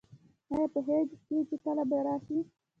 ایا 0.51 0.65
پوهیږئ 0.73 1.17
چې 1.49 1.55
کله 1.63 1.83
باید 1.89 2.05
راشئ؟ 2.07 2.37